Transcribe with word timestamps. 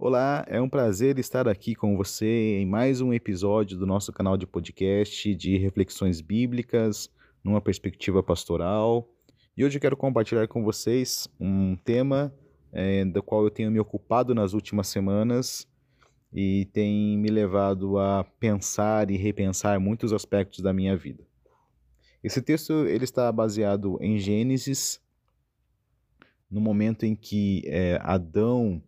Olá, 0.00 0.44
é 0.46 0.60
um 0.60 0.68
prazer 0.68 1.18
estar 1.18 1.48
aqui 1.48 1.74
com 1.74 1.96
você 1.96 2.60
em 2.60 2.64
mais 2.64 3.00
um 3.00 3.12
episódio 3.12 3.76
do 3.76 3.84
nosso 3.84 4.12
canal 4.12 4.36
de 4.36 4.46
podcast 4.46 5.34
de 5.34 5.58
reflexões 5.58 6.20
bíblicas 6.20 7.10
numa 7.42 7.60
perspectiva 7.60 8.22
pastoral. 8.22 9.08
E 9.56 9.64
hoje 9.64 9.76
eu 9.76 9.80
quero 9.80 9.96
compartilhar 9.96 10.46
com 10.46 10.62
vocês 10.62 11.28
um 11.40 11.74
tema 11.74 12.32
é, 12.72 13.04
do 13.06 13.20
qual 13.20 13.42
eu 13.42 13.50
tenho 13.50 13.72
me 13.72 13.80
ocupado 13.80 14.36
nas 14.36 14.52
últimas 14.52 14.86
semanas 14.86 15.66
e 16.32 16.66
tem 16.66 17.18
me 17.18 17.28
levado 17.28 17.98
a 17.98 18.22
pensar 18.38 19.10
e 19.10 19.16
repensar 19.16 19.80
muitos 19.80 20.12
aspectos 20.12 20.60
da 20.60 20.72
minha 20.72 20.96
vida. 20.96 21.26
Esse 22.22 22.40
texto 22.40 22.86
ele 22.86 23.02
está 23.02 23.32
baseado 23.32 23.98
em 24.00 24.16
Gênesis, 24.16 25.00
no 26.48 26.60
momento 26.60 27.04
em 27.04 27.16
que 27.16 27.64
é, 27.66 27.98
Adão 28.00 28.80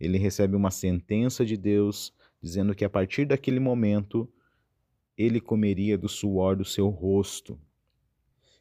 ele 0.00 0.18
recebe 0.18 0.54
uma 0.54 0.70
sentença 0.70 1.44
de 1.44 1.56
Deus 1.56 2.12
dizendo 2.40 2.74
que 2.74 2.84
a 2.84 2.90
partir 2.90 3.24
daquele 3.24 3.58
momento 3.58 4.28
ele 5.16 5.40
comeria 5.40 5.98
do 5.98 6.08
suor 6.08 6.54
do 6.54 6.64
seu 6.64 6.88
rosto. 6.88 7.58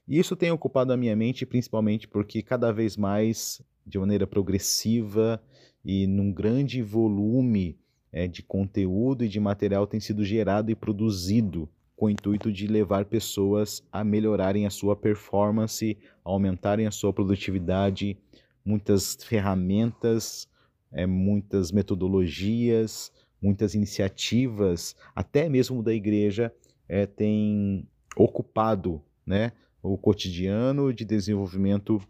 E 0.08 0.18
isso 0.18 0.36
tem 0.36 0.52
ocupado 0.52 0.92
a 0.92 0.98
minha 0.98 1.16
mente 1.16 1.46
principalmente 1.46 2.08
porque 2.08 2.42
cada 2.42 2.72
vez 2.72 2.98
mais, 2.98 3.62
de 3.86 4.00
maneira 4.00 4.26
progressiva 4.26 5.42
e 5.86 6.08
num 6.08 6.32
grande 6.32 6.82
volume 6.82 7.78
é, 8.12 8.28
de 8.28 8.42
conteúdo 8.42 9.24
e 9.24 9.30
de 9.30 9.40
material 9.40 9.86
tem 9.86 10.00
sido 10.00 10.26
gerado 10.26 10.72
e 10.72 10.76
produzido 10.76 11.70
com 11.96 12.06
o 12.06 12.10
intuito 12.10 12.52
de 12.52 12.68
levar 12.68 13.06
pessoas 13.06 13.84
a 13.92 14.04
melhorarem 14.04 14.66
a 14.66 14.70
sua 14.70 14.96
performance, 14.96 15.98
a 16.24 16.30
aumentarem 16.30 16.86
a 16.86 16.92
sua 16.92 17.12
produtividade, 17.12 18.18
muitas 18.64 19.16
ferramentas 19.16 20.48
é, 20.92 21.06
muitas 21.06 21.72
metodologias, 21.72 23.12
muitas 23.42 23.76
iniciativas, 23.76 24.96
até 25.16 25.48
mesmo 25.50 25.84
da 25.84 25.94
igreja, 25.94 26.54
é, 26.88 27.06
tem 27.06 27.88
ocupado 28.16 29.02
né, 29.26 29.52
o 29.82 29.98
cotidiano 29.98 30.94
de 30.94 31.06
desenvolvimento 31.06 32.02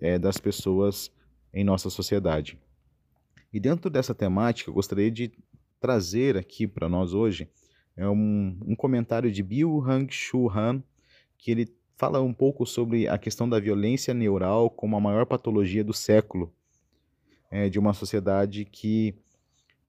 é, 0.00 0.18
das 0.18 0.38
pessoas 0.38 1.10
em 1.52 1.64
nossa 1.64 1.88
sociedade. 1.88 2.58
E 3.52 3.58
dentro 3.58 3.88
dessa 3.88 4.14
temática, 4.14 4.70
eu 4.70 4.74
gostaria 4.74 5.10
de 5.10 5.32
trazer 5.80 6.36
aqui 6.36 6.66
para 6.66 6.88
nós 6.88 7.14
hoje 7.14 7.48
é 7.96 8.06
um, 8.08 8.58
um 8.66 8.76
comentário 8.76 9.32
de 9.32 9.42
Bill 9.42 9.80
Hang-Shu 9.80 10.50
Han, 10.50 10.82
que 11.38 11.50
ele 11.50 11.74
fala 11.96 12.20
um 12.20 12.32
pouco 12.32 12.66
sobre 12.66 13.08
a 13.08 13.16
questão 13.16 13.48
da 13.48 13.58
violência 13.58 14.12
neural 14.12 14.68
como 14.68 14.96
a 14.96 15.00
maior 15.00 15.24
patologia 15.24 15.82
do 15.82 15.94
século 15.94 16.52
é, 17.50 17.68
de 17.68 17.78
uma 17.78 17.92
sociedade 17.92 18.64
que 18.64 19.14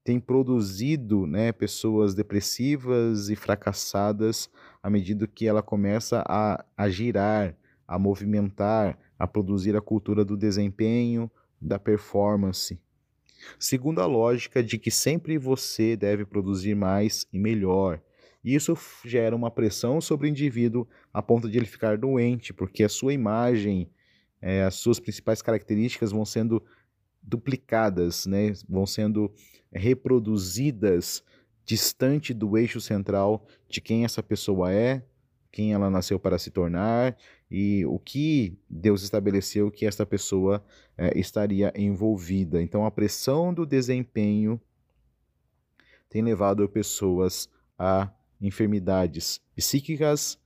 tem 0.04 0.18
produzido 0.18 1.26
né, 1.26 1.52
pessoas 1.52 2.14
depressivas 2.14 3.28
e 3.28 3.36
fracassadas 3.36 4.48
à 4.82 4.88
medida 4.88 5.26
que 5.26 5.46
ela 5.46 5.62
começa 5.62 6.24
a, 6.26 6.64
a 6.76 6.88
girar, 6.88 7.54
a 7.86 7.98
movimentar, 7.98 8.98
a 9.18 9.26
produzir 9.26 9.76
a 9.76 9.82
cultura 9.82 10.24
do 10.24 10.36
desempenho, 10.36 11.30
da 11.60 11.78
performance. 11.78 12.80
Segundo 13.58 14.00
a 14.00 14.06
lógica 14.06 14.62
de 14.62 14.78
que 14.78 14.90
sempre 14.90 15.36
você 15.36 15.96
deve 15.96 16.24
produzir 16.24 16.74
mais 16.74 17.26
e 17.32 17.38
melhor. 17.38 18.00
Isso 18.42 18.76
gera 19.04 19.36
uma 19.36 19.50
pressão 19.50 20.00
sobre 20.00 20.26
o 20.26 20.30
indivíduo 20.30 20.88
a 21.12 21.20
ponto 21.20 21.50
de 21.50 21.58
ele 21.58 21.66
ficar 21.66 21.98
doente, 21.98 22.52
porque 22.52 22.84
a 22.84 22.88
sua 22.88 23.12
imagem, 23.12 23.90
é, 24.40 24.62
as 24.62 24.76
suas 24.76 24.98
principais 24.98 25.42
características 25.42 26.12
vão 26.12 26.24
sendo 26.24 26.62
duplicadas, 27.28 28.26
né? 28.26 28.52
vão 28.68 28.86
sendo 28.86 29.30
reproduzidas 29.70 31.22
distante 31.64 32.32
do 32.32 32.56
eixo 32.56 32.80
central 32.80 33.46
de 33.68 33.80
quem 33.80 34.04
essa 34.04 34.22
pessoa 34.22 34.72
é, 34.72 35.04
quem 35.52 35.74
ela 35.74 35.90
nasceu 35.90 36.18
para 36.18 36.38
se 36.38 36.50
tornar 36.50 37.16
e 37.50 37.84
o 37.86 37.98
que 37.98 38.58
Deus 38.68 39.02
estabeleceu 39.02 39.70
que 39.70 39.86
essa 39.86 40.06
pessoa 40.06 40.64
é, 40.96 41.18
estaria 41.18 41.72
envolvida. 41.76 42.62
Então, 42.62 42.84
a 42.84 42.90
pressão 42.90 43.52
do 43.52 43.66
desempenho 43.66 44.60
tem 46.08 46.22
levado 46.22 46.68
pessoas 46.68 47.48
a 47.78 48.10
enfermidades 48.40 49.40
psíquicas. 49.54 50.38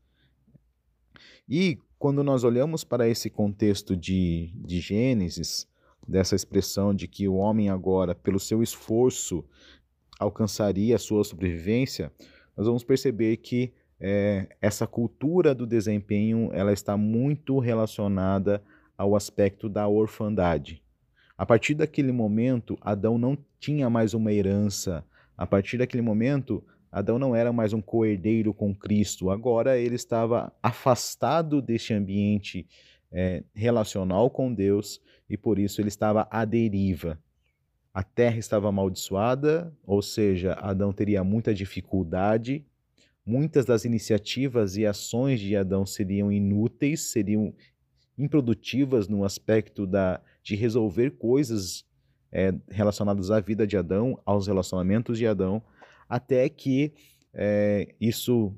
E 1.48 1.78
quando 1.98 2.24
nós 2.24 2.42
olhamos 2.42 2.84
para 2.84 3.08
esse 3.08 3.30
contexto 3.30 3.96
de, 3.96 4.52
de 4.56 4.80
Gênesis, 4.80 5.68
dessa 6.06 6.34
expressão 6.34 6.94
de 6.94 7.06
que 7.06 7.28
o 7.28 7.34
homem 7.34 7.68
agora, 7.68 8.14
pelo 8.14 8.40
seu 8.40 8.62
esforço, 8.62 9.44
alcançaria 10.18 10.96
a 10.96 10.98
sua 10.98 11.24
sobrevivência, 11.24 12.12
nós 12.56 12.66
vamos 12.66 12.84
perceber 12.84 13.36
que 13.38 13.72
é, 14.00 14.48
essa 14.60 14.86
cultura 14.86 15.54
do 15.54 15.66
desempenho 15.66 16.50
ela 16.52 16.72
está 16.72 16.96
muito 16.96 17.58
relacionada 17.58 18.62
ao 18.98 19.14
aspecto 19.14 19.68
da 19.68 19.86
orfandade. 19.88 20.82
A 21.38 21.46
partir 21.46 21.74
daquele 21.74 22.12
momento, 22.12 22.76
Adão 22.80 23.16
não 23.16 23.38
tinha 23.58 23.88
mais 23.88 24.12
uma 24.12 24.32
herança. 24.32 25.04
A 25.36 25.46
partir 25.46 25.78
daquele 25.78 26.02
momento, 26.02 26.62
Adão 26.90 27.18
não 27.18 27.34
era 27.34 27.52
mais 27.52 27.72
um 27.72 27.80
coerdeiro 27.80 28.52
com 28.52 28.74
Cristo. 28.74 29.30
Agora 29.30 29.78
ele 29.78 29.94
estava 29.94 30.52
afastado 30.62 31.62
deste 31.62 31.94
ambiente 31.94 32.66
é, 33.12 33.44
relacional 33.54 34.30
com 34.30 34.52
Deus 34.52 35.00
e 35.28 35.36
por 35.36 35.58
isso 35.58 35.80
ele 35.80 35.88
estava 35.88 36.26
à 36.30 36.44
deriva. 36.44 37.18
A 37.92 38.02
terra 38.02 38.38
estava 38.38 38.68
amaldiçoada, 38.68 39.72
ou 39.84 40.00
seja, 40.00 40.54
Adão 40.54 40.92
teria 40.92 41.22
muita 41.22 41.52
dificuldade, 41.52 42.64
muitas 43.24 43.66
das 43.66 43.84
iniciativas 43.84 44.76
e 44.76 44.86
ações 44.86 45.40
de 45.40 45.54
Adão 45.54 45.84
seriam 45.84 46.32
inúteis, 46.32 47.02
seriam 47.02 47.54
improdutivas 48.16 49.08
no 49.08 49.24
aspecto 49.24 49.86
da, 49.86 50.20
de 50.42 50.56
resolver 50.56 51.12
coisas 51.12 51.84
é, 52.30 52.54
relacionadas 52.70 53.30
à 53.30 53.40
vida 53.40 53.66
de 53.66 53.76
Adão, 53.76 54.18
aos 54.24 54.46
relacionamentos 54.46 55.18
de 55.18 55.26
Adão, 55.26 55.62
até 56.08 56.48
que 56.48 56.92
é, 57.34 57.94
isso 58.00 58.54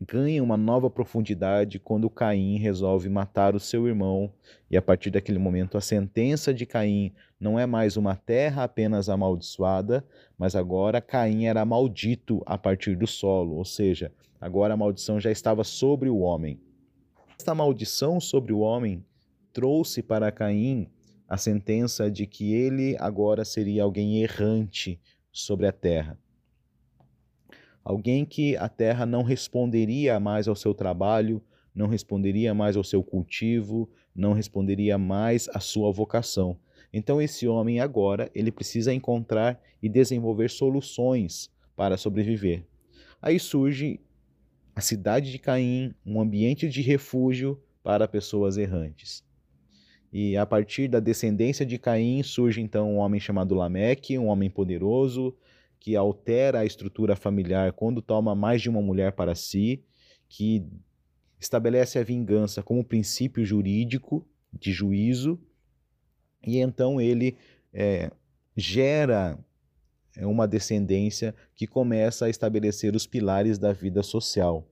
ganha 0.00 0.42
uma 0.42 0.56
nova 0.56 0.90
profundidade 0.90 1.78
quando 1.78 2.10
Caim 2.10 2.58
resolve 2.58 3.08
matar 3.08 3.54
o 3.54 3.60
seu 3.60 3.86
irmão, 3.86 4.32
e 4.70 4.76
a 4.76 4.82
partir 4.82 5.10
daquele 5.10 5.38
momento 5.38 5.78
a 5.78 5.80
sentença 5.80 6.52
de 6.52 6.66
Caim 6.66 7.12
não 7.40 7.58
é 7.58 7.66
mais 7.66 7.96
uma 7.96 8.14
terra 8.14 8.64
apenas 8.64 9.08
amaldiçoada, 9.08 10.04
mas 10.38 10.54
agora 10.54 11.00
Caim 11.00 11.46
era 11.46 11.64
maldito 11.64 12.42
a 12.44 12.58
partir 12.58 12.96
do 12.96 13.06
solo, 13.06 13.56
ou 13.56 13.64
seja, 13.64 14.12
agora 14.40 14.74
a 14.74 14.76
maldição 14.76 15.18
já 15.18 15.30
estava 15.30 15.64
sobre 15.64 16.08
o 16.08 16.18
homem. 16.18 16.60
Esta 17.38 17.54
maldição 17.54 18.20
sobre 18.20 18.52
o 18.52 18.60
homem 18.60 19.04
trouxe 19.52 20.02
para 20.02 20.32
Caim 20.32 20.88
a 21.28 21.36
sentença 21.36 22.10
de 22.10 22.26
que 22.26 22.54
ele 22.54 22.96
agora 23.00 23.44
seria 23.44 23.82
alguém 23.82 24.22
errante 24.22 25.00
sobre 25.32 25.66
a 25.66 25.72
terra 25.72 26.18
alguém 27.86 28.24
que 28.24 28.56
a 28.56 28.68
terra 28.68 29.06
não 29.06 29.22
responderia 29.22 30.18
mais 30.18 30.48
ao 30.48 30.56
seu 30.56 30.74
trabalho, 30.74 31.40
não 31.72 31.86
responderia 31.86 32.52
mais 32.52 32.76
ao 32.76 32.82
seu 32.82 33.00
cultivo, 33.00 33.88
não 34.12 34.32
responderia 34.32 34.98
mais 34.98 35.48
à 35.54 35.60
sua 35.60 35.92
vocação. 35.92 36.58
Então 36.92 37.22
esse 37.22 37.46
homem 37.46 37.78
agora, 37.78 38.28
ele 38.34 38.50
precisa 38.50 38.92
encontrar 38.92 39.62
e 39.80 39.88
desenvolver 39.88 40.50
soluções 40.50 41.48
para 41.76 41.96
sobreviver. 41.96 42.64
Aí 43.22 43.38
surge 43.38 44.00
a 44.74 44.80
cidade 44.80 45.30
de 45.30 45.38
Caim, 45.38 45.94
um 46.04 46.20
ambiente 46.20 46.68
de 46.68 46.82
refúgio 46.82 47.62
para 47.84 48.08
pessoas 48.08 48.56
errantes. 48.56 49.24
E 50.12 50.36
a 50.36 50.44
partir 50.44 50.88
da 50.88 50.98
descendência 50.98 51.64
de 51.64 51.78
Caim 51.78 52.20
surge 52.24 52.60
então 52.60 52.94
um 52.94 52.96
homem 52.96 53.20
chamado 53.20 53.54
Lameque, 53.54 54.18
um 54.18 54.26
homem 54.26 54.50
poderoso, 54.50 55.36
que 55.78 55.96
altera 55.96 56.60
a 56.60 56.64
estrutura 56.64 57.14
familiar 57.14 57.72
quando 57.72 58.02
toma 58.02 58.34
mais 58.34 58.62
de 58.62 58.68
uma 58.68 58.82
mulher 58.82 59.12
para 59.12 59.34
si, 59.34 59.84
que 60.28 60.66
estabelece 61.38 61.98
a 61.98 62.02
vingança 62.02 62.62
como 62.62 62.84
princípio 62.84 63.44
jurídico 63.44 64.26
de 64.52 64.72
juízo, 64.72 65.38
e 66.44 66.58
então 66.58 67.00
ele 67.00 67.36
é, 67.72 68.10
gera 68.56 69.38
é, 70.16 70.26
uma 70.26 70.48
descendência 70.48 71.34
que 71.54 71.66
começa 71.66 72.26
a 72.26 72.30
estabelecer 72.30 72.94
os 72.94 73.06
pilares 73.06 73.58
da 73.58 73.72
vida 73.72 74.02
social. 74.02 74.66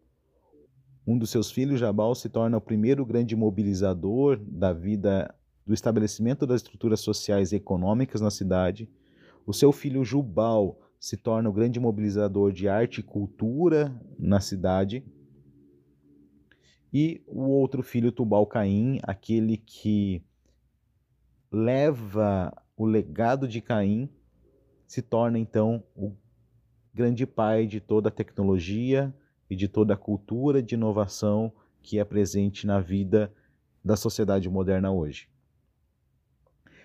Um 1.06 1.18
dos 1.18 1.30
seus 1.30 1.50
filhos, 1.50 1.80
Jabal, 1.80 2.14
se 2.14 2.30
torna 2.30 2.56
o 2.56 2.62
primeiro 2.62 3.04
grande 3.04 3.36
mobilizador 3.36 4.38
da 4.40 4.72
vida, 4.72 5.34
do 5.66 5.74
estabelecimento 5.74 6.46
das 6.46 6.62
estruturas 6.62 7.00
sociais 7.00 7.52
e 7.52 7.56
econômicas 7.56 8.22
na 8.22 8.30
cidade. 8.30 8.88
O 9.46 9.52
seu 9.52 9.70
filho 9.70 10.02
Jubal 10.02 10.80
se 11.04 11.18
torna 11.18 11.50
o 11.50 11.52
grande 11.52 11.78
mobilizador 11.78 12.50
de 12.50 12.66
arte 12.66 13.00
e 13.00 13.02
cultura 13.02 13.94
na 14.18 14.40
cidade. 14.40 15.04
E 16.90 17.22
o 17.26 17.42
outro 17.42 17.82
filho, 17.82 18.10
Tubal 18.10 18.46
Caim, 18.46 19.00
aquele 19.02 19.58
que 19.58 20.24
leva 21.52 22.50
o 22.74 22.86
legado 22.86 23.46
de 23.46 23.60
Caim 23.60 24.08
se 24.86 25.02
torna 25.02 25.38
então 25.38 25.84
o 25.94 26.16
grande 26.94 27.26
pai 27.26 27.66
de 27.66 27.82
toda 27.82 28.08
a 28.08 28.10
tecnologia 28.10 29.14
e 29.50 29.54
de 29.54 29.68
toda 29.68 29.92
a 29.92 29.98
cultura 29.98 30.62
de 30.62 30.74
inovação 30.74 31.52
que 31.82 31.98
é 31.98 32.04
presente 32.04 32.66
na 32.66 32.80
vida 32.80 33.30
da 33.84 33.94
sociedade 33.94 34.48
moderna 34.48 34.90
hoje. 34.90 35.28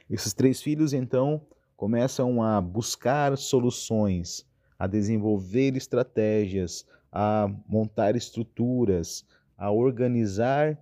Esses 0.09 0.33
três 0.33 0.61
filhos 0.61 0.91
então 0.91 1.41
começam 1.79 2.43
a 2.43 2.59
buscar 2.59 3.37
soluções, 3.37 4.45
a 4.77 4.85
desenvolver 4.85 5.77
estratégias, 5.77 6.85
a 7.09 7.49
montar 7.69 8.17
estruturas, 8.17 9.25
a 9.57 9.71
organizar 9.71 10.77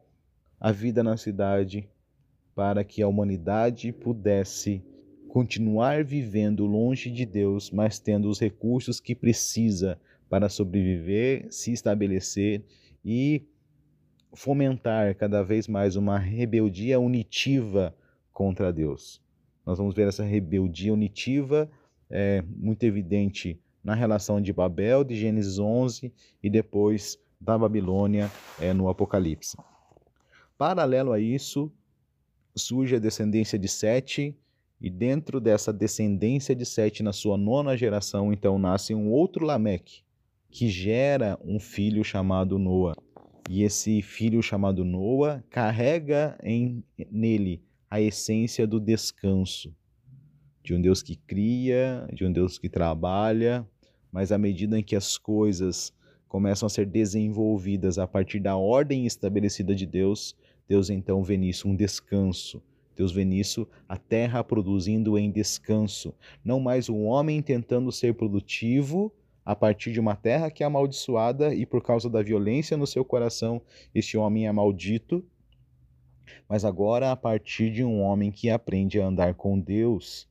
a 0.59 0.71
vida 0.71 1.03
na 1.03 1.15
cidade 1.15 1.87
para 2.55 2.83
que 2.83 3.03
a 3.03 3.07
humanidade 3.07 3.91
pudesse 3.91 4.83
continuar 5.27 6.03
vivendo 6.03 6.65
longe 6.65 7.11
de 7.11 7.27
Deus, 7.27 7.69
mas 7.69 7.99
tendo 7.99 8.27
os 8.27 8.39
recursos 8.39 8.99
que 8.99 9.13
precisa 9.13 9.99
para 10.27 10.49
sobreviver, 10.49 11.45
se 11.51 11.71
estabelecer 11.71 12.63
e 13.05 13.45
fomentar 14.33 15.13
cada 15.13 15.43
vez 15.43 15.67
mais 15.67 15.95
uma 15.95 16.17
rebeldia 16.17 16.99
unitiva 16.99 17.95
contra 18.33 18.73
Deus. 18.73 19.26
Nós 19.67 19.77
vamos 19.77 19.93
ver 19.93 20.07
essa 20.07 20.23
rebeldia 20.23 20.93
unitiva 20.93 21.69
é, 22.09 22.41
muito 22.55 22.83
evidente 22.83 23.59
na 23.83 23.93
relação 23.93 24.39
de 24.39 24.53
Babel, 24.53 25.03
de 25.03 25.13
Gênesis 25.13 25.59
11 25.59 26.13
e 26.41 26.49
depois 26.49 27.19
da 27.39 27.57
Babilônia 27.57 28.31
é, 28.61 28.71
no 28.71 28.87
Apocalipse. 28.87 29.57
Paralelo 30.57 31.11
a 31.11 31.19
isso, 31.19 31.69
surge 32.55 32.95
a 32.95 32.99
descendência 32.99 33.59
de 33.59 33.67
Sete, 33.67 34.33
e 34.79 34.89
dentro 34.89 35.41
dessa 35.41 35.73
descendência 35.73 36.55
de 36.55 36.65
Sete, 36.65 37.03
na 37.03 37.11
sua 37.11 37.35
nona 37.35 37.75
geração, 37.75 38.31
então 38.31 38.57
nasce 38.57 38.95
um 38.95 39.11
outro 39.11 39.45
Lameque, 39.45 40.01
que 40.49 40.69
gera 40.69 41.37
um 41.43 41.59
filho 41.59 42.05
chamado 42.05 42.57
Noa. 42.57 42.95
E 43.49 43.63
esse 43.63 44.01
filho 44.01 44.41
chamado 44.41 44.85
Noa 44.85 45.43
carrega 45.49 46.37
em 46.41 46.81
nele 47.11 47.66
a 47.89 48.01
essência 48.01 48.67
do 48.67 48.79
descanso, 48.79 49.73
de 50.63 50.73
um 50.73 50.81
Deus 50.81 51.01
que 51.01 51.15
cria, 51.15 52.07
de 52.11 52.25
um 52.25 52.31
Deus 52.31 52.57
que 52.57 52.67
trabalha, 52.67 53.65
mas 54.11 54.31
à 54.31 54.37
medida 54.37 54.77
em 54.77 54.83
que 54.83 54.95
as 54.95 55.17
coisas 55.17 55.93
começam 56.27 56.67
a 56.67 56.69
ser 56.69 56.85
desenvolvidas 56.85 57.97
a 57.97 58.05
partir 58.05 58.39
da 58.39 58.57
ordem 58.57 59.05
estabelecida 59.05 59.73
de 59.73 59.85
Deus, 59.85 60.35
Deus 60.67 60.89
então 60.89 61.23
vê 61.23 61.37
nisso 61.37 61.69
um 61.69 61.75
descanso. 61.75 62.61
Deus 62.95 63.11
vê 63.11 63.23
nisso 63.23 63.67
a 63.87 63.95
terra 63.95 64.43
produzindo 64.43 65.17
em 65.17 65.31
descanso, 65.31 66.13
não 66.43 66.59
mais 66.59 66.89
o 66.89 66.97
homem 66.97 67.41
tentando 67.41 67.91
ser 67.91 68.15
produtivo 68.15 69.13
a 69.45 69.55
partir 69.55 69.93
de 69.93 69.99
uma 69.99 70.15
terra 70.15 70.51
que 70.51 70.63
é 70.63 70.65
amaldiçoada 70.65 71.53
e 71.53 71.65
por 71.65 71.81
causa 71.81 72.09
da 72.09 72.21
violência 72.21 72.75
no 72.75 72.85
seu 72.85 73.05
coração, 73.05 73.61
este 73.95 74.17
homem 74.17 74.47
é 74.47 74.51
maldito, 74.51 75.23
mas 76.47 76.65
agora 76.65 77.11
a 77.11 77.15
partir 77.15 77.71
de 77.71 77.83
um 77.83 78.01
homem 78.01 78.31
que 78.31 78.49
aprende 78.49 78.99
a 78.99 79.05
andar 79.05 79.33
com 79.33 79.59
Deus. 79.59 80.27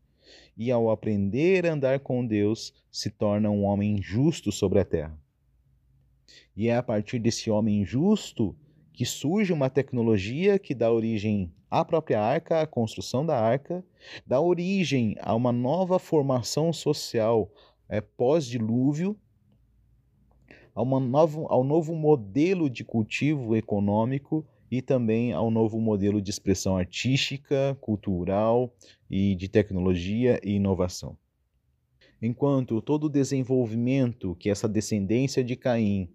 E 0.56 0.70
ao 0.70 0.90
aprender 0.90 1.66
a 1.66 1.72
andar 1.72 2.00
com 2.00 2.26
Deus, 2.26 2.72
se 2.90 3.10
torna 3.10 3.50
um 3.50 3.64
homem 3.64 4.00
justo 4.00 4.50
sobre 4.50 4.80
a 4.80 4.84
terra. 4.84 5.18
E 6.56 6.68
é 6.68 6.76
a 6.76 6.82
partir 6.82 7.18
desse 7.18 7.50
homem 7.50 7.84
justo 7.84 8.56
que 8.92 9.04
surge 9.04 9.52
uma 9.52 9.68
tecnologia 9.68 10.58
que 10.58 10.74
dá 10.74 10.90
origem 10.90 11.52
à 11.70 11.84
própria 11.84 12.20
arca, 12.20 12.62
à 12.62 12.66
construção 12.66 13.26
da 13.26 13.38
arca, 13.38 13.84
dá 14.26 14.40
origem 14.40 15.16
a 15.20 15.34
uma 15.34 15.52
nova 15.52 15.98
formação 15.98 16.72
social 16.72 17.50
é, 17.88 18.00
pós-dilúvio, 18.00 19.16
ao 20.74 21.64
novo 21.64 21.94
modelo 21.94 22.68
de 22.68 22.84
cultivo 22.84 23.56
econômico 23.56 24.46
e 24.76 24.82
também 24.82 25.32
ao 25.32 25.50
novo 25.50 25.80
modelo 25.80 26.20
de 26.20 26.30
expressão 26.30 26.76
artística, 26.76 27.76
cultural 27.80 28.74
e 29.08 29.34
de 29.34 29.48
tecnologia 29.48 30.38
e 30.44 30.52
inovação. 30.52 31.16
Enquanto 32.20 32.80
todo 32.82 33.04
o 33.04 33.10
desenvolvimento 33.10 34.36
que 34.36 34.50
essa 34.50 34.68
descendência 34.68 35.42
de 35.42 35.56
Caim 35.56 36.10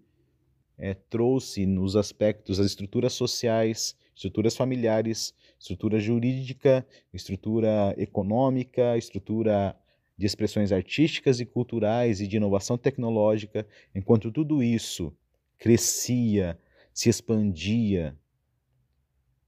é, 0.78 0.94
trouxe 0.94 1.66
nos 1.66 1.96
aspectos 1.96 2.58
das 2.58 2.66
estruturas 2.66 3.12
sociais, 3.12 3.96
estruturas 4.14 4.56
familiares, 4.56 5.34
estrutura 5.58 5.98
jurídica, 5.98 6.86
estrutura 7.12 7.94
econômica, 7.96 8.96
estrutura 8.96 9.76
de 10.16 10.26
expressões 10.26 10.70
artísticas 10.70 11.40
e 11.40 11.46
culturais 11.46 12.20
e 12.20 12.28
de 12.28 12.36
inovação 12.36 12.78
tecnológica, 12.78 13.66
enquanto 13.94 14.30
tudo 14.30 14.62
isso 14.62 15.12
crescia, 15.58 16.58
se 16.92 17.08
expandia, 17.08 18.16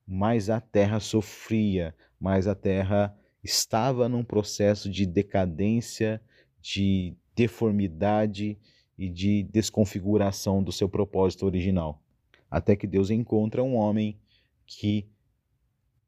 mais 0.07 0.51
a 0.51 0.61
terra 0.61 1.01
sofria, 1.01 1.95
mais 2.21 2.47
a 2.47 2.55
terra 2.55 3.17
estava 3.43 4.09
num 4.09 4.25
processo 4.25 4.91
de 4.91 5.07
decadência, 5.07 6.21
de 6.61 7.15
deformidade 7.35 8.59
e 8.97 9.09
de 9.09 9.43
desconfiguração 9.45 10.63
do 10.63 10.73
seu 10.73 10.89
propósito 10.89 11.45
original. 11.45 12.03
Até 12.51 12.77
que 12.77 12.87
Deus 12.87 13.11
encontra 13.11 13.63
um 13.63 13.75
homem 13.75 14.19
que 14.67 15.07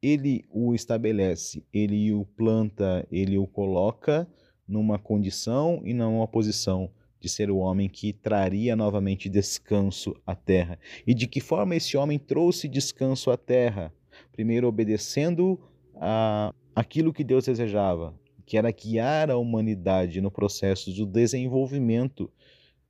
ele 0.00 0.44
o 0.50 0.74
estabelece, 0.74 1.64
ele 1.72 2.12
o 2.12 2.24
planta, 2.24 3.06
ele 3.10 3.36
o 3.36 3.46
coloca 3.46 4.28
numa 4.66 4.98
condição 4.98 5.80
e 5.84 5.92
numa 5.92 6.28
posição 6.28 6.90
de 7.26 7.32
ser 7.32 7.50
o 7.50 7.56
homem 7.56 7.88
que 7.88 8.12
traria 8.12 8.76
novamente 8.76 9.28
descanso 9.28 10.14
à 10.24 10.36
terra. 10.36 10.78
E 11.04 11.12
de 11.12 11.26
que 11.26 11.40
forma 11.40 11.74
esse 11.74 11.96
homem 11.96 12.20
trouxe 12.20 12.68
descanso 12.68 13.32
à 13.32 13.36
terra? 13.36 13.92
Primeiro, 14.30 14.68
obedecendo 14.68 15.60
a 15.96 16.54
aquilo 16.72 17.12
que 17.12 17.24
Deus 17.24 17.46
desejava, 17.46 18.14
que 18.44 18.56
era 18.56 18.70
guiar 18.70 19.28
a 19.28 19.36
humanidade 19.36 20.20
no 20.20 20.30
processo 20.30 20.92
do 20.92 21.04
desenvolvimento 21.04 22.30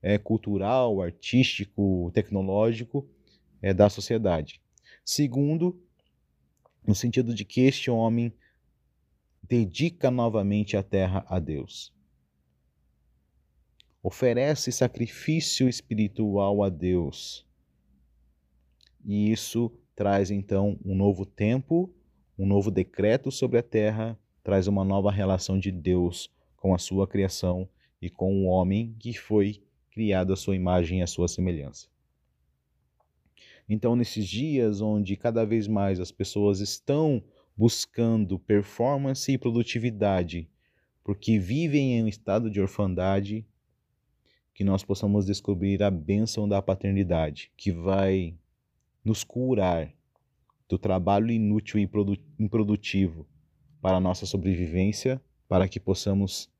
é, 0.02 0.18
cultural, 0.18 1.00
artístico, 1.00 2.10
tecnológico 2.12 3.08
é, 3.62 3.72
da 3.72 3.88
sociedade. 3.88 4.60
Segundo, 5.02 5.80
no 6.86 6.94
sentido 6.94 7.32
de 7.32 7.42
que 7.42 7.62
este 7.62 7.90
homem 7.90 8.30
dedica 9.42 10.10
novamente 10.10 10.76
a 10.76 10.82
terra 10.82 11.24
a 11.26 11.38
Deus 11.38 11.95
oferece 14.06 14.70
sacrifício 14.70 15.68
espiritual 15.68 16.62
a 16.62 16.68
Deus. 16.68 17.44
E 19.04 19.32
isso 19.32 19.72
traz 19.96 20.30
então 20.30 20.78
um 20.84 20.94
novo 20.94 21.26
tempo, 21.26 21.92
um 22.38 22.46
novo 22.46 22.70
decreto 22.70 23.32
sobre 23.32 23.58
a 23.58 23.64
terra, 23.64 24.16
traz 24.44 24.68
uma 24.68 24.84
nova 24.84 25.10
relação 25.10 25.58
de 25.58 25.72
Deus 25.72 26.30
com 26.56 26.72
a 26.72 26.78
sua 26.78 27.04
criação 27.08 27.68
e 28.00 28.08
com 28.08 28.32
o 28.32 28.44
homem 28.44 28.94
que 28.96 29.12
foi 29.12 29.60
criado 29.90 30.32
à 30.32 30.36
sua 30.36 30.54
imagem 30.54 31.00
e 31.00 31.02
à 31.02 31.06
sua 31.08 31.26
semelhança. 31.26 31.88
Então, 33.68 33.96
nesses 33.96 34.24
dias 34.28 34.80
onde 34.80 35.16
cada 35.16 35.44
vez 35.44 35.66
mais 35.66 35.98
as 35.98 36.12
pessoas 36.12 36.60
estão 36.60 37.20
buscando 37.56 38.38
performance 38.38 39.32
e 39.32 39.36
produtividade, 39.36 40.48
porque 41.02 41.40
vivem 41.40 41.94
em 41.98 42.04
um 42.04 42.08
estado 42.08 42.48
de 42.48 42.60
orfandade, 42.60 43.44
que 44.56 44.64
nós 44.64 44.82
possamos 44.82 45.26
descobrir 45.26 45.82
a 45.82 45.90
bênção 45.90 46.48
da 46.48 46.62
paternidade, 46.62 47.52
que 47.58 47.70
vai 47.70 48.34
nos 49.04 49.22
curar 49.22 49.92
do 50.66 50.78
trabalho 50.78 51.30
inútil 51.30 51.78
e 51.78 51.86
improdutivo 52.38 53.26
para 53.82 53.98
a 53.98 54.00
nossa 54.00 54.24
sobrevivência, 54.24 55.20
para 55.46 55.68
que 55.68 55.78
possamos 55.78 56.50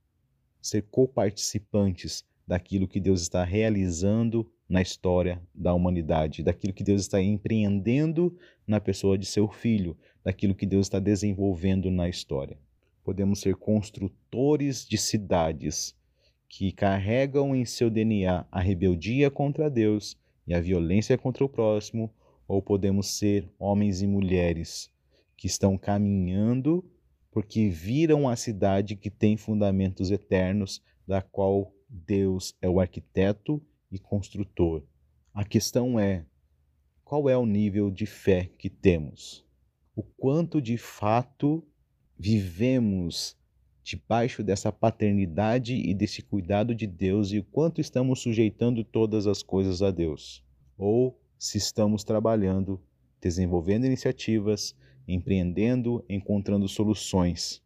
ser 0.61 0.83
coparticipantes 0.91 2.23
daquilo 2.47 2.87
que 2.87 3.01
Deus 3.01 3.23
está 3.23 3.43
realizando 3.43 4.47
na 4.69 4.83
história 4.83 5.43
da 5.55 5.73
humanidade, 5.73 6.43
daquilo 6.43 6.75
que 6.75 6.85
Deus 6.85 7.01
está 7.01 7.23
empreendendo 7.23 8.37
na 8.67 8.79
pessoa 8.79 9.17
de 9.17 9.25
seu 9.25 9.49
filho, 9.49 9.97
daquilo 10.23 10.55
que 10.55 10.67
Deus 10.67 10.85
está 10.85 10.99
desenvolvendo 10.99 11.91
na 11.91 12.11
história. 12.11 12.59
Podemos 13.03 13.41
ser 13.41 13.57
construtores 13.57 14.87
de 14.87 14.99
cidades 14.99 15.96
que 16.49 16.73
carregam 16.73 17.55
em 17.55 17.65
seu 17.65 17.91
DNA 17.91 18.47
a 18.51 18.61
rebeldia 18.61 19.31
contra 19.31 19.71
Deus 19.71 20.17
e 20.47 20.55
a 20.55 20.61
violência 20.61 21.19
contra 21.19 21.45
o 21.45 21.49
próximo, 21.49 22.13
ou 22.47 22.63
podemos 22.63 23.19
ser 23.19 23.51
homens 23.59 24.03
e 24.03 24.07
mulheres 24.07 24.91
que 25.37 25.47
estão 25.47 25.77
caminhando 25.77 26.85
porque 27.37 27.69
viram 27.69 28.27
a 28.27 28.35
cidade 28.35 28.97
que 28.97 29.11
tem 29.11 29.37
fundamentos 29.37 30.11
eternos, 30.11 30.83
da 31.07 31.21
qual 31.21 31.71
Deus 31.87 32.57
é 32.63 32.69
o 32.69 32.81
arquiteto 32.81 33.63
e 33.93 33.99
construtor. 33.99 34.83
A 35.35 35.45
questão 35.45 36.01
é: 36.01 36.25
qual 37.05 37.29
é 37.29 37.37
o 37.37 37.45
nível 37.45 37.91
de 37.91 38.07
fé 38.07 38.49
que 38.59 38.71
temos? 38.71 39.45
O 39.95 40.03
quanto 40.03 40.63
de 40.63 40.79
fato 40.79 41.63
vivemos 42.19 43.37
debaixo 43.87 44.43
dessa 44.43 44.73
paternidade 44.73 45.77
e 45.77 45.95
desse 45.95 46.21
cuidado 46.21 46.75
de 46.75 46.89
Deus 46.89 47.31
e 47.31 47.39
o 47.39 47.45
quanto 47.45 47.81
estamos 47.81 48.21
sujeitando 48.21 48.83
todas 48.83 49.29
as 49.29 49.45
coisas 49.45 49.81
a 49.81 49.93
Deus, 49.93 50.45
ou 50.77 51.17
se 51.39 51.57
estamos 51.57 52.03
trabalhando, 52.03 52.83
desenvolvendo 53.21 53.87
iniciativas, 53.87 54.77
empreendendo, 55.07 56.05
encontrando 56.09 56.67
soluções, 56.67 57.63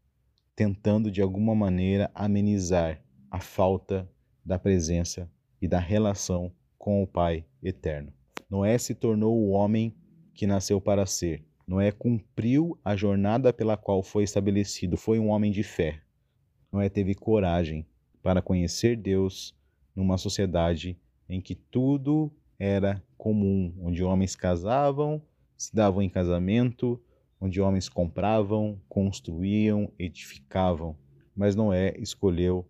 tentando 0.54 1.10
de 1.10 1.22
alguma 1.22 1.54
maneira 1.54 2.10
amenizar 2.14 3.02
a 3.30 3.40
falta 3.40 4.06
da 4.44 4.58
presença 4.58 5.26
e 5.58 5.66
da 5.66 5.78
relação 5.78 6.52
com 6.76 7.02
o 7.02 7.06
Pai 7.06 7.46
eterno. 7.62 8.12
Noé 8.50 8.76
se 8.76 8.94
tornou 8.94 9.38
o 9.38 9.52
homem 9.52 9.96
que 10.34 10.46
nasceu 10.46 10.82
para 10.82 11.06
ser. 11.06 11.42
Noé 11.66 11.90
cumpriu 11.90 12.78
a 12.84 12.94
jornada 12.94 13.54
pela 13.54 13.78
qual 13.78 14.02
foi 14.02 14.24
estabelecido, 14.24 14.98
foi 14.98 15.18
um 15.18 15.28
homem 15.28 15.50
de 15.50 15.62
fé. 15.62 16.02
Noé 16.72 16.88
teve 16.88 17.14
coragem 17.14 17.86
para 18.22 18.40
conhecer 18.40 18.96
Deus 18.96 19.54
numa 19.94 20.16
sociedade 20.16 20.96
em 21.28 21.40
que 21.40 21.54
tudo 21.54 22.30
era 22.58 23.02
comum, 23.16 23.74
onde 23.80 24.04
homens 24.04 24.36
casavam, 24.36 25.22
se 25.56 25.74
davam 25.74 26.02
em 26.02 26.08
casamento, 26.08 27.00
onde 27.40 27.60
homens 27.60 27.88
compravam, 27.88 28.78
construíam, 28.88 29.90
edificavam. 29.98 30.96
Mas 31.34 31.56
Noé 31.56 31.94
escolheu 31.98 32.66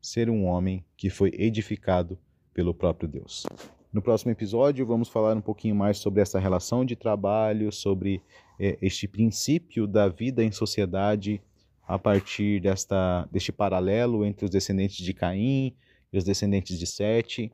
ser 0.00 0.28
um 0.28 0.44
homem 0.44 0.84
que 0.96 1.08
foi 1.08 1.32
edificado 1.34 2.18
pelo 2.52 2.74
próprio 2.74 3.08
Deus. 3.08 3.46
No 3.92 4.02
próximo 4.02 4.30
episódio, 4.30 4.84
vamos 4.84 5.08
falar 5.08 5.36
um 5.36 5.40
pouquinho 5.40 5.74
mais 5.74 5.98
sobre 5.98 6.20
essa 6.20 6.38
relação 6.38 6.84
de 6.84 6.94
trabalho, 6.94 7.72
sobre 7.72 8.22
é, 8.58 8.76
este 8.82 9.08
princípio 9.08 9.86
da 9.86 10.08
vida 10.08 10.44
em 10.44 10.52
sociedade 10.52 11.40
a 11.88 11.98
partir 11.98 12.60
desta, 12.60 13.26
deste 13.32 13.50
paralelo 13.50 14.26
entre 14.26 14.44
os 14.44 14.50
descendentes 14.50 14.98
de 14.98 15.14
Caim 15.14 15.74
e 16.12 16.18
os 16.18 16.22
descendentes 16.22 16.78
de 16.78 16.86
Sete. 16.86 17.50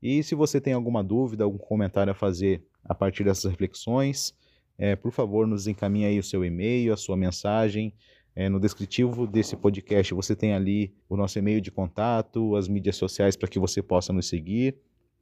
E 0.00 0.22
se 0.22 0.36
você 0.36 0.60
tem 0.60 0.72
alguma 0.72 1.02
dúvida, 1.02 1.42
algum 1.42 1.58
comentário 1.58 2.12
a 2.12 2.14
fazer 2.14 2.64
a 2.84 2.94
partir 2.94 3.24
dessas 3.24 3.50
reflexões, 3.50 4.34
é, 4.78 4.94
por 4.94 5.10
favor, 5.10 5.48
nos 5.48 5.66
encaminhe 5.66 6.06
aí 6.06 6.18
o 6.18 6.22
seu 6.22 6.44
e-mail, 6.44 6.92
a 6.92 6.96
sua 6.96 7.16
mensagem. 7.16 7.92
É, 8.34 8.48
no 8.48 8.60
descritivo 8.60 9.26
desse 9.26 9.56
podcast 9.56 10.14
você 10.14 10.34
tem 10.34 10.54
ali 10.54 10.94
o 11.08 11.16
nosso 11.16 11.38
e-mail 11.38 11.60
de 11.60 11.70
contato, 11.70 12.56
as 12.56 12.68
mídias 12.68 12.96
sociais 12.96 13.36
para 13.36 13.48
que 13.48 13.58
você 13.58 13.82
possa 13.82 14.12
nos 14.12 14.28
seguir. 14.28 14.76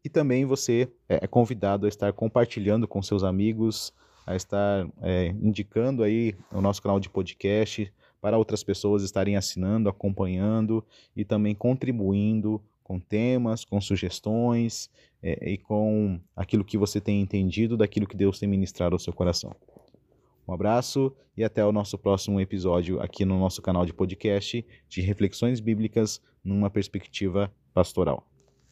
E 0.05 0.09
também 0.11 0.45
você 0.45 0.87
é, 1.09 1.25
é 1.25 1.27
convidado 1.27 1.87
a 1.87 1.89
estar 1.89 2.13
compartilhando 2.13 2.87
com 2.87 3.03
seus 3.03 3.25
amigos, 3.25 3.93
a 4.27 4.37
estar 4.37 4.87
é, 5.03 5.29
indicando 5.43 6.03
aí 6.03 6.35
o 6.53 6.61
nosso 6.61 6.83
canal 6.83 7.01
de 7.01 7.09
podcast, 7.09 7.91
para 8.21 8.39
outras 8.39 8.63
pessoas 8.63 9.03
estarem 9.03 9.37
assinando, 9.37 9.89
acompanhando 9.89 10.85
e 11.17 11.25
também 11.25 11.55
contribuindo 11.55 12.63
com 12.83 12.99
temas, 12.99 13.65
com 13.65 13.81
sugestões 13.81 14.91
é, 15.23 15.53
e 15.53 15.59
com 15.59 16.21
aquilo 16.35 16.65
que 16.65 16.77
você 16.77 17.01
tem 17.01 17.21
entendido 17.21 17.77
daquilo 17.77 18.07
que 18.07 18.17
Deus 18.17 18.39
tem 18.39 18.49
ministrado 18.49 18.95
ao 18.95 18.99
seu 18.99 19.13
coração. 19.13 19.55
Um 20.47 20.53
abraço 20.53 21.15
e 21.37 21.45
até 21.45 21.65
o 21.65 21.71
nosso 21.71 21.97
próximo 21.97 22.41
episódio 22.41 23.01
aqui 23.01 23.25
no 23.25 23.39
nosso 23.39 23.63
canal 23.63 23.87
de 23.87 23.95
podcast 23.95 24.67
de 24.89 25.01
reflexões 25.01 25.61
bíblicas 25.61 26.21
numa 26.43 26.69
perspectiva 26.69 27.53
pastoral. 27.73 28.30